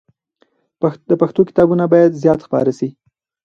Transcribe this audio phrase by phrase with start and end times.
[1.09, 2.87] د پښتو کتابونه باید زیات خپاره سي.